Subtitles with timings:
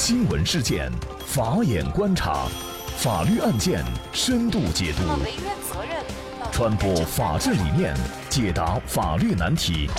[0.00, 0.88] 新闻事件，
[1.26, 2.46] 法眼观察，
[2.98, 5.02] 法律案件深度解读，
[6.52, 7.96] 传播法治理念，
[8.30, 9.90] 解答法律难题，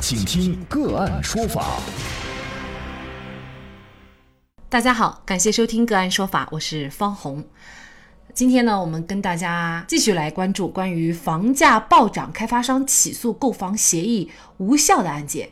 [0.00, 1.78] 请听个案说法。
[4.70, 7.44] 大家好，感谢收听个案说法，我是方红。
[8.32, 15.50] 今天呢，我们跟大家继续来关注关于房价暴涨，开发商起诉购房协议无效的案件。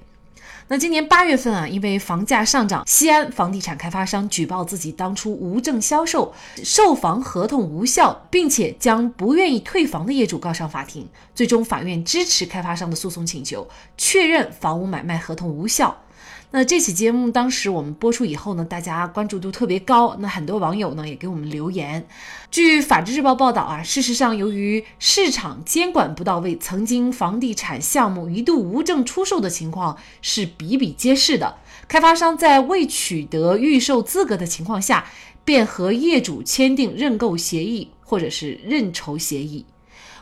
[0.73, 11.09] 那今年八月份啊，因为房价上涨，西安房地产开发商举报自己当初无证销售，售房合同无效，并且将不愿意退房的业主告上法庭。
[11.35, 16.05] 最终，法院支持开发商的诉讼请求，确认房屋买卖合同无效。
[16.53, 20.17] 那这期节目当时我们播出以后呢，大家关注度特别高。
[20.19, 22.05] 那很多网友呢也给我们留言。
[22.51, 31.55] 据法制日报报道啊，事实上由于市场监管不到位，曾经房地产项目一度无证出售的情况是比比皆是的。
[31.87, 35.07] 开发商在未取得预售资格的情况下，
[35.45, 39.65] 便和业主签订认购协议或者是认筹协议。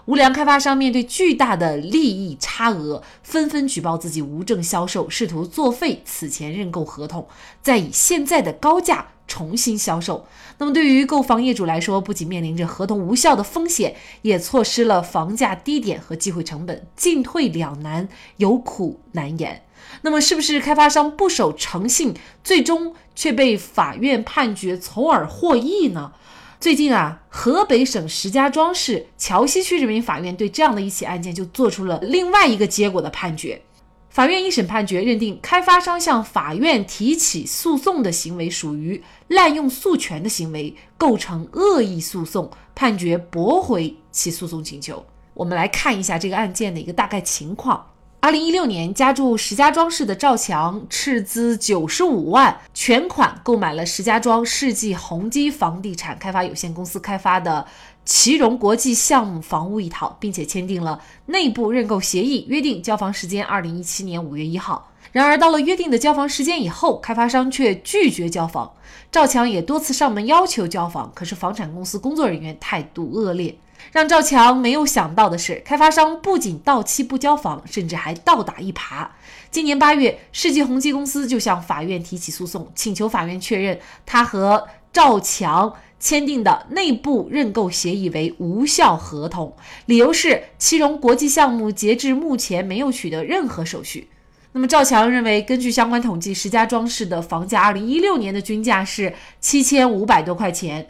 [0.08, 7.28] 无良开发商面对巨大的利益差额，纷纷举报自己无证销售，试图作废此前认购合同，
[7.60, 10.26] 再以现在的高价重新销售。
[10.56, 19.66] 那么，对于购房业主来说，不仅面临着合同无效的风险，也错失了房价低点和机会成本，进退两难，有苦难言。
[20.00, 26.12] 那么，是不是开发商不守诚信，最终却被法院判决从而获益呢？
[26.60, 33.62] 最近啊，河北省石家庄市桥西区人民法院对这样的一起案件就做出了另外一个结果的判决。
[34.10, 45.06] 法院一审判决认定，开发商向法院提起诉讼的行为属于滥用诉权的行为，构成恶意诉讼，判决驳回其诉讼请求。
[45.34, 47.86] 我们来看一下这个案件的一个大概情况。
[48.28, 57.66] 二零一六年，家住石家庄市的赵强斥资九十五万，全款购买了石家庄世纪宏基房地产开发有限公司开发的
[58.04, 64.92] 奇荣国际项目房屋一套，并且签订了内部认购协议，约定交房时间二零一七年五月一号。
[65.10, 68.70] 然而，到了约定的交房时间以后，开发商却拒绝交房，
[69.10, 73.56] 赵强也多次上门要求交房，可是房产公司工作人员态度恶劣。
[73.92, 79.08] 让赵强没有想到的是，开发商不仅到期不交房，甚至还倒打一耙。
[79.50, 89.56] 今年八月，世纪宏基公司就向法院提起诉讼，请求法院确认他和赵强签订的内部认购协议为无效合同，
[89.86, 94.08] 理由是七荣国际项目截至目前没有取得任何手续。
[94.52, 100.86] 那么赵强认为，根据相关统计，石家庄市的房价二零一六年的均价是七千五百多块钱。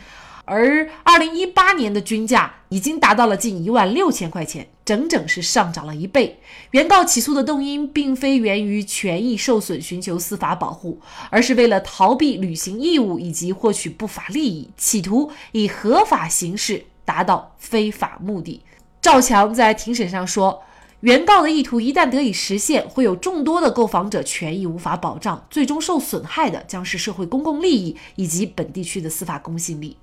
[0.48, 6.40] 而二零一八年的均价已经达到了近一万六千块钱，整整是上涨了一倍。
[6.70, 10.98] 原告起诉的动因并非源于权益受损寻求司法保护，
[11.30, 18.62] 而是为了逃避履行义务以及获取不法利益，企图以合法形式达到非法目的。
[19.00, 20.62] 赵强在庭审上说，
[21.00, 29.96] 原告的意图一旦得以实现，会有众多的购房者权益无法保障，最终受损害的将是社会公共利益以及本地区的司法公信力。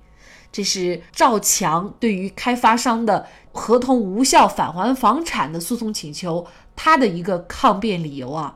[0.56, 8.54] 这是赵强对于开发商的合同无效返还房产的诉讼请求，他的一个抗辩理由啊。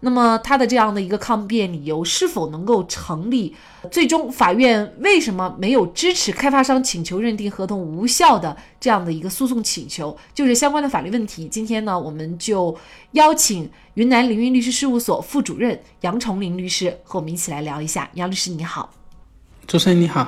[0.00, 3.54] 那么他的这样的一个抗辩理由是否能够成立？
[3.90, 10.16] 最终法院为什么没有支持开发商请求认定合同无效的这样的一个诉讼请求？
[10.32, 11.46] 就是相关的法律问题。
[11.48, 12.74] 今天呢，我们就
[13.10, 18.08] 邀请云南凌云律师事务所副主任杨崇林律师和我们一起来聊一下。
[18.14, 18.88] 杨律师你好，
[19.66, 20.26] 主持人你好。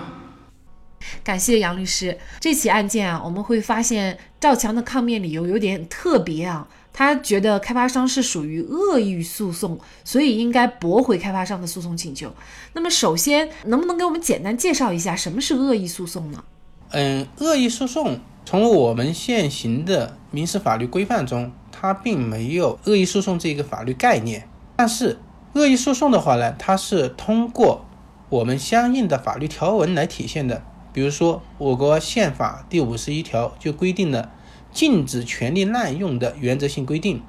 [1.22, 2.16] 感谢杨律师。
[2.40, 6.66] 这起案件啊，我们会发现赵强的抗辩理由有点特别啊。
[6.96, 12.32] 他觉得开发商是属于恶意诉讼，所以应该驳回开发商的诉讼请求。
[12.72, 16.44] 那么，首先能不能给我们简单介绍一下什么是恶意诉讼呢？
[16.90, 24.48] 嗯，恶意诉讼从我们现行的民事法律规范中，它并没有恶意诉讼这个法律概念。
[24.76, 25.18] 但是，
[25.54, 27.84] 恶意诉讼的话呢，它是通过
[28.28, 30.62] 我们相应的法律条文来体现的。
[30.94, 34.30] 比如说，我国宪法第五十一条就规定了
[34.72, 37.20] 禁止权利滥用的原则性规定，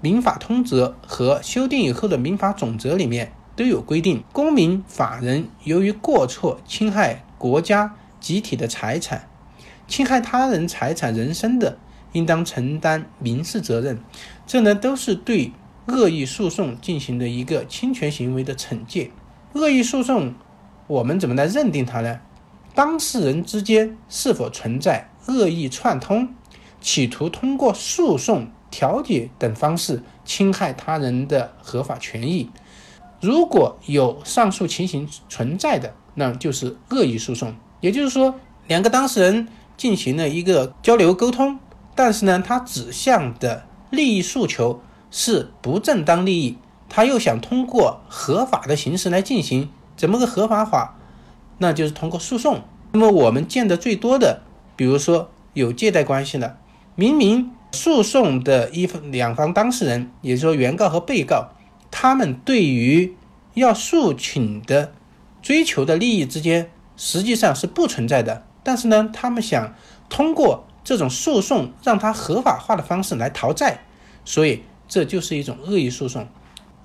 [0.00, 9.28] 民法通则和修订以后的民法总则里面都有规定，公民、法人由于过错侵害国家集体的财产，
[9.86, 11.78] 侵害他人财产人身的，
[12.10, 14.00] 应当承担民事责任。
[14.48, 15.52] 这呢，都是对
[15.86, 19.12] 恶意诉讼进行的一个侵权行为的惩戒。
[19.52, 20.34] 恶意诉讼，
[20.88, 22.20] 我们怎么来认定它呢？
[22.76, 26.28] 当事人之间是否存在恶意串通，
[26.78, 32.50] 企图通过诉讼、调解等方式侵害他人的合法权益？
[33.18, 37.54] 如果有上述情形存在的，那就是恶意诉讼。
[37.80, 38.34] 也就是说，
[38.66, 41.58] 两个当事人进行了一个交流沟通，
[41.94, 46.58] 但是呢，他指向的利益诉求是不正当利益，
[46.90, 50.95] 他又想通过合法的形式来进行，怎么个合法法？
[51.58, 52.62] 那就是通过诉讼。
[52.92, 54.42] 那么我们见的最多的，
[54.74, 56.58] 比如说有借贷关系的，
[56.94, 61.50] 明明诉讼的一方两方当事人，也就是说原告和被告。
[61.90, 63.14] 他们对于
[63.54, 64.92] 要诉请的
[65.42, 69.74] 追求的利益之间实际上是不存在的，但是呢，他们想
[70.08, 73.80] 通过这种诉讼让它合法化的方式来逃债，
[74.24, 76.26] 所以这就是一种恶意诉讼。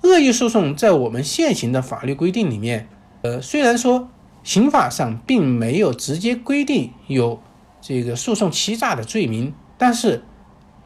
[0.02, 2.88] 恶意诉讼在我们现行的法律规定里面，
[3.22, 4.08] 呃，虽然说
[4.44, 7.40] 刑法上并没有直接规定有
[7.80, 10.24] 这个诉讼欺诈的罪名，但是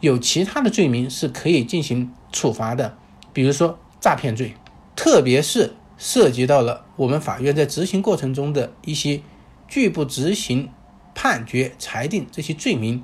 [0.00, 2.96] 有其他的罪名是可以进行处罚的，
[3.32, 3.78] 比如说。
[3.98, 4.54] 诈骗罪，
[4.94, 9.20] 特别是涉及到了我们法院在执行过程中的一些
[9.66, 10.68] 拒不执行
[11.12, 13.02] 判决裁定这些罪名。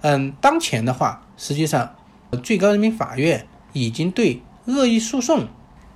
[0.00, 1.96] 嗯，当前的话，实际上
[2.42, 5.48] 最高人民法院已经对恶意诉讼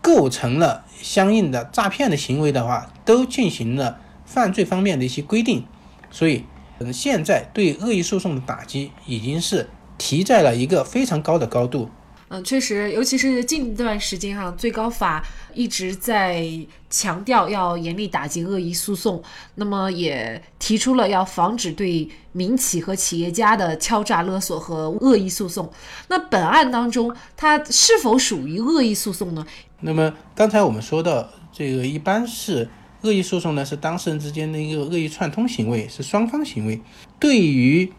[0.09, 5.67] 构成了相应的诈骗的行为的话，都进行了犯罪方面的一些规定。
[6.11, 6.47] 所以，
[6.79, 9.69] 嗯，现在对恶意诉讼的打击已经是
[9.99, 11.91] 提在了一个非常高的高度。
[12.31, 15.23] 嗯，确实，尤其是近段时间哈，最高法
[15.55, 16.47] 一直在
[16.91, 19.23] 强调要严厉打击恶意诉讼，
[19.57, 25.71] 那么也提出了要防止对民企和企业家的敲诈勒索和恶意诉讼。
[26.09, 29.47] 那本案当中，它是否属于恶意诉讼呢？
[29.81, 32.69] 那么刚才我们说到，这个一般是
[33.03, 36.81] 恶意诉讼呢，是当事人之间的一个恶意串通行为，是双方行为。
[37.19, 37.93] 对于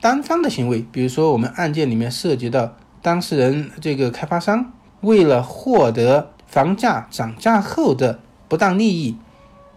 [0.00, 2.76] 单方的行为，比如说我们案件里面涉及到。
[3.02, 4.72] 当事人这个开发商
[5.02, 8.18] 为了获得房价涨价后的
[8.48, 9.16] 不当利益，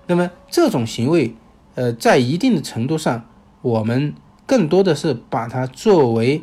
[0.07, 1.35] 那么这种行为，
[1.75, 3.23] 呃，在一定的程度上，
[3.61, 4.15] 我们
[4.47, 6.41] 更多的是把它作为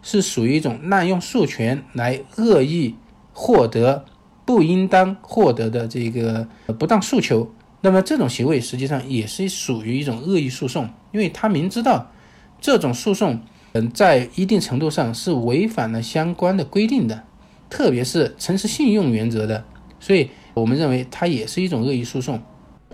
[0.00, 2.94] 是属于一种滥用诉权来恶意
[3.32, 4.04] 获得
[4.48, 6.48] 不应当获得的这个
[6.78, 7.52] 不当诉求。
[7.82, 12.10] 那么这种行为实际上也是属于一种恶意诉讼，因为他明知道
[12.58, 13.42] 这种诉讼。
[13.74, 17.24] 嗯，在一定程度上是违反了相关的规定的，
[17.68, 19.62] 特别是诚实信用原则的，
[20.00, 22.42] 所以我们认为它也是一种恶意诉讼。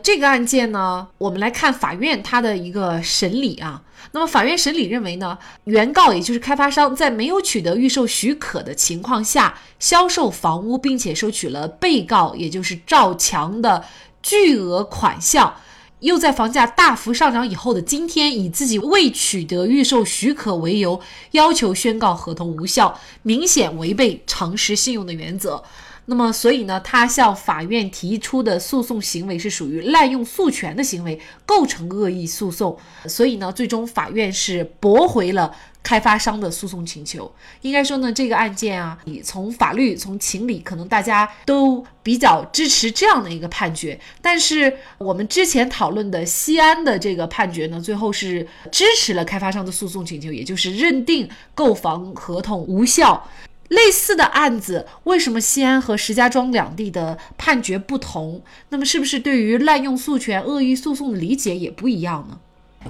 [0.05, 3.83] 这个案件呢，我们来看法院它的一个审理啊。
[4.13, 13.83] 那么法院审理认为呢，原告也就是开发商在没有取得预售许可的情况下销售房屋，并且收取了被告也就是赵强的
[14.23, 15.57] 巨额款项。
[16.01, 25.65] 又在房价大幅上涨以后的今天，以自己未取得预售许可为由，要求宣告合同无效，明显违背诚实信用的原则。
[26.07, 32.77] 那么，所以呢，他向法院提出的诉讼行为是属于滥用诉权的行为，构成恶意诉讼。
[33.07, 35.55] 所以呢，最终法院是驳回了。
[35.83, 37.31] 开发商的诉讼请求，
[37.61, 44.01] 应该说呢，这个案件啊，你从法律、从情理，可能大家都比较支持这样的一个判决。
[44.23, 53.29] 但是我们之前讨论的西安的这个判决呢，最后是支持了开发商的诉讼请求，也就是认定购房合同无效。
[53.69, 58.43] 类似的案子，为什么西安和石家庄两地的判决不同？
[58.69, 62.39] 那么是不是对于滥用诉权、恶意诉讼的理解也不一样呢？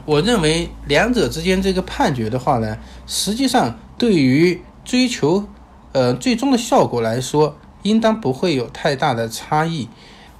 [0.04, 2.76] 我认为两者之间这个判决的话呢，
[3.06, 5.46] 实际上对于追求
[5.92, 9.88] 呃最终的效果来说，应当不会有太大的差异。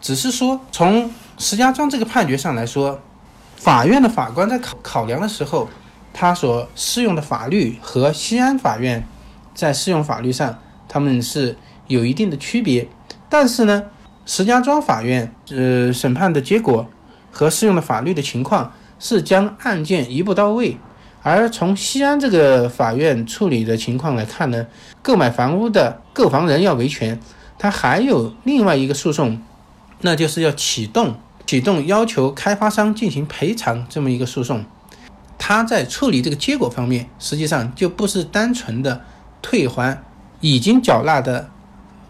[0.01, 3.01] 只是说从石家庄这个判决上来说，
[3.57, 5.69] 法院的法官在考考量的时候，
[6.13, 9.07] 他所适用的法律和西安法院
[9.55, 10.59] 在适用法律上
[10.89, 11.57] 他们是
[11.87, 12.89] 有一定的区别。
[13.29, 13.85] 但是呢，
[14.27, 16.87] 石家庄法院呃审判的结果
[17.31, 18.73] 和适用的法律的情况。
[18.97, 20.79] 是将案件一步到位，
[21.21, 24.67] 而从西安这个法院处理的情况来看呢，
[25.03, 27.21] 购买房屋的购房人要维权，
[27.59, 29.43] 他还有另外一个诉讼，
[30.03, 34.65] 那就是要启动启动要求开发商进行赔偿这么一个诉讼。
[35.37, 39.03] 他在处理这个结果方面，实际上就不是单纯的
[39.45, 40.03] 退还
[40.41, 41.51] 已经缴纳的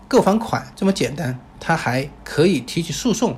[0.07, 3.37] 购房款这么简单，他还可以提起诉讼，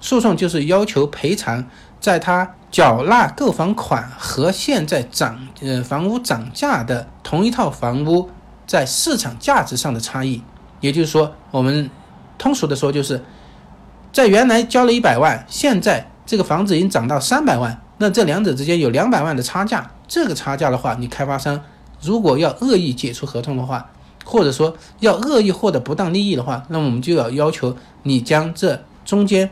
[0.00, 1.68] 诉讼就是要求赔偿
[2.00, 2.54] 在他。
[2.74, 8.28] 缴纳购房款和现在涨呃房屋涨价的同一套房屋
[8.66, 10.42] 在市场价值上的差异，
[10.80, 11.88] 也就是说，我们
[12.36, 13.22] 通俗的说，就是
[14.12, 19.92] 在原来交了一百万，现在这个房子已经涨到三百万，那这两者之间有两百万的差价。
[20.08, 21.62] 这个差价的话，你开发商
[22.04, 23.90] 如果要恶意解除合同的话，
[24.24, 29.50] 或者说要恶意获得不当利益的话，那么我们就要要求你将这中间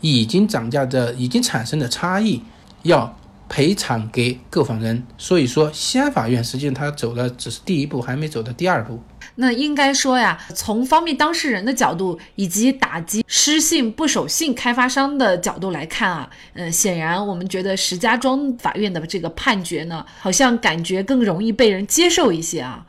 [0.00, 2.42] 已经涨价的、已经产生的差异
[2.82, 3.16] 要
[3.48, 5.06] 赔偿给购房人。
[5.16, 9.00] 所以说，西安法院实际上他走的只是第一步，还没走到第二步。
[9.40, 22.84] 那应该说呀，从方便当事人的角度，以及打击失信不守信开发商的角度来看啊，嗯，显然我们觉得石家庄法院的这个判决呢，好像感觉更容易被人接受一些啊。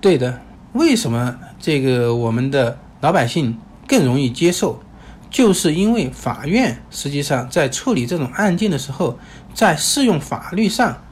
[0.00, 0.40] 对的，
[0.74, 3.58] 为什么这个我们的老百姓
[3.88, 4.80] 更容易接受？
[5.28, 9.18] 就是因为法院实际上在处理这种案件的时候，
[9.52, 11.02] 在适用法律上，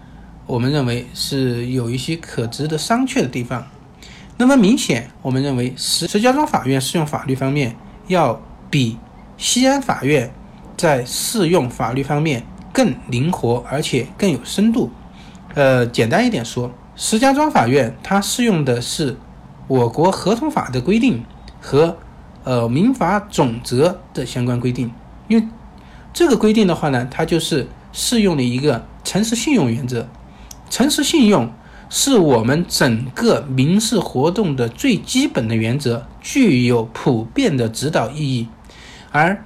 [0.47, 3.67] 我们认为是有一些可值得商榷的地方。
[4.41, 8.97] 那么明显，我们认为石石家庄法院适用法律方面要比
[9.37, 10.33] 西安法院
[10.79, 12.43] 在适用法律方面
[12.73, 14.91] 更灵活，而且更有深度。
[15.53, 16.73] 呃，简单一点说。
[16.97, 19.19] 石家庄法院它适用的是
[19.69, 21.23] 我国合同法的规定
[21.61, 21.99] 和
[22.45, 24.91] 呃民法总则的相关规定，
[25.29, 25.47] 因为
[26.15, 30.09] 这个规定的话呢，它就是适用的一个诚实信用原则。
[30.71, 31.53] 诚实信用
[31.91, 38.49] 是我们整个民事活动的最基本的原则，具有普遍的指导意义。
[39.13, 39.45] 而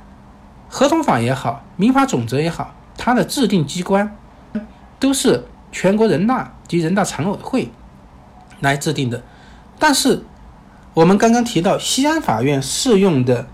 [0.69, 4.17] 合同法也好，民法总则也好，它的制定机关
[5.01, 5.49] 都是。
[5.77, 7.69] 全国人大及人大常委会
[8.61, 9.25] 来制定的，
[9.77, 10.25] 但是
[10.95, 13.49] 我们刚刚提到西安法院适用的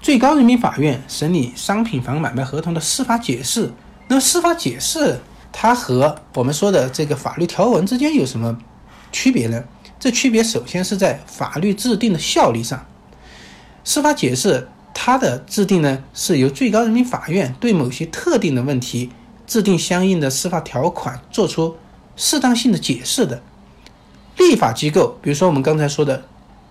[0.00, 3.70] 最高人民法院审理商品房买卖合同的司法解释，
[4.08, 5.20] 那司法解释
[5.52, 8.58] 它和我们说的这个法律条文之间有什么
[9.12, 9.64] 区别呢？
[9.98, 12.86] 这区别首先是在法律制定的效力上，
[13.84, 19.10] 司法解释它的制定呢是由最高人民法院对某些特定的问题。
[19.46, 21.74] 制定相应的司法条款，做出
[22.16, 23.40] 适当性的解释的
[24.36, 26.22] 立法机构，比如说我们刚才说的，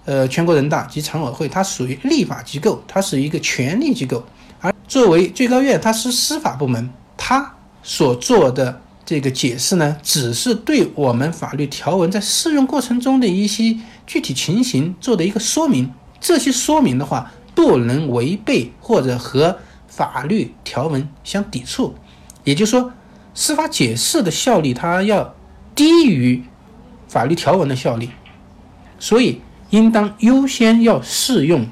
[0.05, 4.23] 呃，全国人大及常委会，它属于立法机构，它是一个权力机构。
[4.59, 7.55] 而作为最高院，它是司法部门，它
[7.87, 15.89] 所做的这个解释呢，只是对我们法律条文在适用过程中的一些具体情形做的一个说明。
[16.19, 21.95] 这些说明的话，不能违背或者和法律条文相抵触。
[22.43, 22.91] 也就是说，
[23.33, 25.33] 司法解释的效力它要
[25.73, 26.43] 低于
[27.07, 28.09] 法律条文的效力，
[28.99, 29.39] 所以
[29.69, 31.65] 应当优先要适用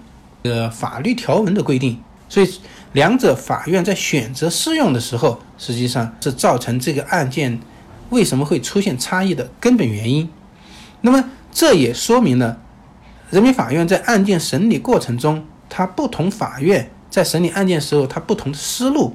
[0.43, 1.99] 呃法律条文的规定。
[2.29, 2.49] 所以
[2.95, 7.59] 两者法院在选择适用的时候，实际上是造成这个案件
[8.09, 10.29] 为什么会出现差异的根本原因。
[11.01, 12.57] 那么这也说明了
[13.29, 19.13] 人民法院在案件审理过程中，它不同法院在审理案件时候它不同的思路。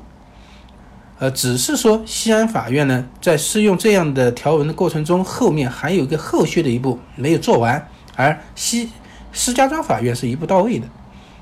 [1.19, 8.91] 呃，只是说西安法院呢，在适用这样的条文的过程中，后面还有一个后续的一步没有做完，而西
[9.33, 10.87] 石家庄法院是一步到位的，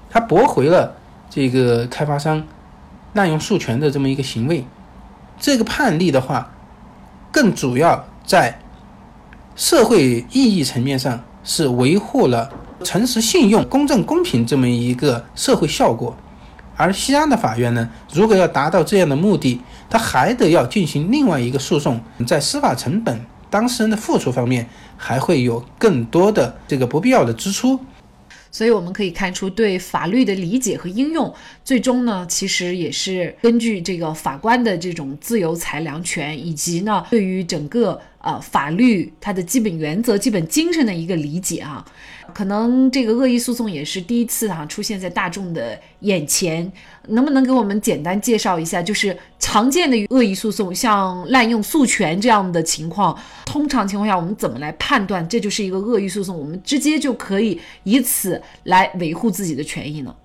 [0.09, 0.97] 他驳回了
[1.31, 2.45] 这个开发商
[3.13, 4.65] 滥用授权的这么一个行为。
[5.39, 6.53] 这个判例的话，
[7.31, 8.59] 更主要在
[9.55, 12.51] 社会意义层面上是维护了
[12.83, 16.17] 诚实信用、公正公平这么一个社会效果。
[16.77, 23.21] 而西安的法院呢，如果要达到这样的目的，他还得要进行另外一个诉讼，在司法成本、
[23.51, 27.81] 当事人的付出方面，还会有更多的这个不必要的支出。
[28.51, 31.35] 所以我们可以看出，对法律的理解和应用，
[31.69, 41.85] 最终呢，其实也是根据这个法官的这种自由裁量权，以及呢，对于整个呃法律它的基本原则、基本精神的一个理解啊。
[42.33, 46.73] 可能这个恶意诉讼也是第一次哈出现在大众的眼前，
[47.09, 48.83] 能不能给我们简单介绍一下？
[48.83, 56.35] 就是常见的恶意诉讼，像滥用诉权这样的情况，通常情况下我们怎么来判断这就是一个恶意诉讼？
[56.35, 60.17] 我们直接就可以以此来维护自己的权益呢？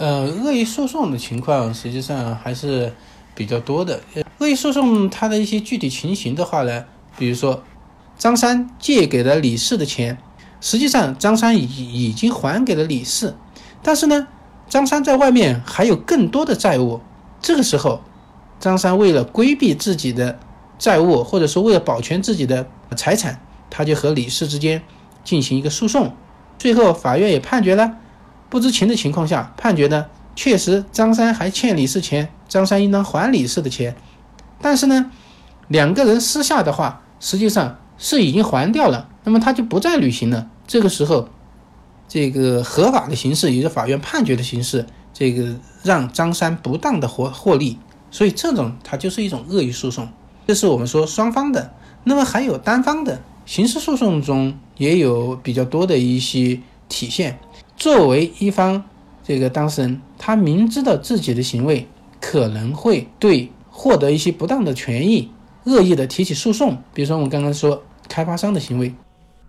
[0.00, 2.90] 呃，恶意诉讼的情况实际上还是
[3.34, 4.00] 比较多的。
[4.38, 6.86] 恶意诉讼它的一些具体情形的话呢，
[7.18, 7.62] 比如说
[8.16, 10.16] 张三借给了李四的钱。
[10.62, 13.36] 实际上，张三已已经还给了李四，
[13.82, 14.26] 但是呢，
[14.70, 17.02] 张三在外面还有更多的债务。
[17.42, 18.00] 这个时候，
[18.58, 20.38] 张三为了规避自己的
[20.78, 22.66] 债务，或者说为了保全自己的
[22.96, 23.38] 财产，
[23.68, 24.82] 他就和李四之间
[25.24, 26.14] 进行一个诉讼。
[26.58, 27.96] 最后，法院也判决了，
[28.50, 33.96] 不知情的情况下判决呢，确实张三还欠李四钱，张三应当还李四的钱。
[34.60, 35.10] 但是呢，
[35.68, 39.08] 两个人私下的话，实际上是已经还掉了。
[39.24, 40.50] 那么他就不再履行了。
[40.66, 41.28] 这个时候，
[42.08, 47.78] 这个合法的形式，也是法院判决的形式，这个让张三不当的获获利，
[48.10, 50.08] 所以这种它就是一种恶意诉讼。
[50.46, 51.72] 这是我们说双方的。
[52.02, 57.38] 那么还有单方的，刑事诉讼中也有比较多的一些体现。
[57.80, 58.84] 作为一方
[59.24, 61.88] 这个当事人，他明知道自己的行为
[62.20, 65.30] 可能会对获得一些不当的权益
[65.64, 68.94] 恶意的提起诉讼，比如说我们刚刚说开发商的行为，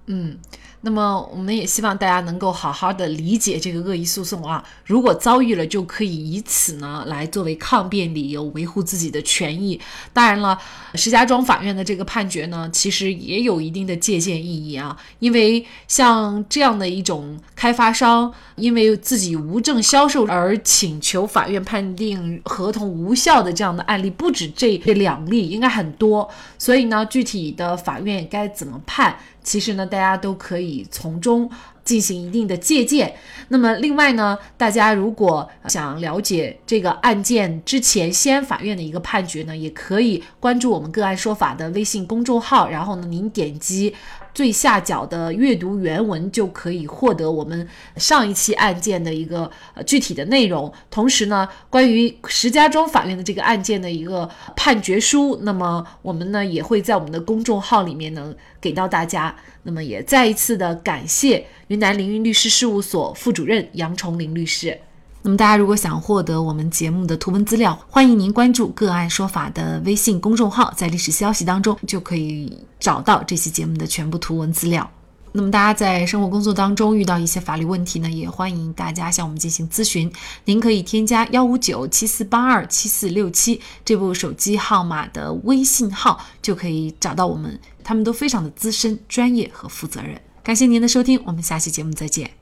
[0.06, 0.38] 嗯。
[0.84, 4.64] 那么，我们也希望大家能够好好的理解这个恶意诉讼啊。
[4.84, 9.80] 如果遭遇了，就可以以此呢来作为抗辩理由，维护自己的权益。
[10.12, 10.58] 当然了，
[10.96, 14.98] 石家庄法院的这个判决呢，其实也有一定的借鉴意义啊。
[15.20, 26.28] 因为像这样的一种开发商，因为自己无证销售而请求法院判定合同无效的这样的案例，不止这这两例，应该很多。
[26.58, 29.16] 所以呢，具体的法院该怎么判？
[29.44, 31.50] 其实呢，大家都可以从中
[31.84, 33.14] 进行一定的借鉴。
[33.50, 43.94] 那么，另外呢，大家如果想了解这个案件之前西安法院的一个判决呢，也可以关注我们个案说法的微信公众号，然后呢，您点击。
[44.34, 49.52] 最下角的阅读原文就可以获得我们上一期案件的一个
[49.86, 50.72] 具体的内容。
[50.90, 59.36] 同时呢，关于石家庄法院的这个案件的一个判决书，那么我们呢也会在我们的公众号里面呢给到大家。
[59.64, 64.78] 那么也再一次的感谢云南凌云律师事务所副主任杨崇林律师。
[65.22, 74.92] 那么大家如果想获得我们节目的图文资料，欢迎您关注“个案说法”的微信公众号，在历史消息当中就可以找到这期节目的全部图文资料。
[75.32, 80.12] 那么大家在生活工作当中遇到一些法律问题呢，也欢迎大家向我们进行咨询。
[80.44, 90.20] 您可以添加幺五九七四八二七四六七这部手机号码的微信号，就可以找到我们，他们都非常的资深、专业和负责任。
[90.44, 92.41] 感谢您的收听，我们下期节目再见。